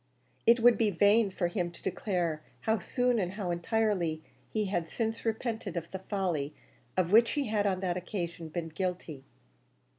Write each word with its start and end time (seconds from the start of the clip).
It 0.47 0.59
would 0.61 0.79
be 0.79 0.89
vain 0.89 1.29
for 1.29 1.47
him 1.47 1.69
to 1.73 1.83
declare 1.83 2.41
how 2.61 2.79
soon 2.79 3.19
and 3.19 3.33
how 3.33 3.51
entirely 3.51 4.23
he 4.49 4.65
had 4.65 4.89
since 4.89 5.23
repented 5.25 5.77
of 5.77 5.91
the 5.91 5.99
folly 5.99 6.55
of 6.97 7.11
which 7.11 7.33
he 7.33 7.49
had 7.49 7.67
on 7.67 7.81
that 7.81 7.97
occasion 7.97 8.49
been 8.49 8.69
guilty. 8.69 9.23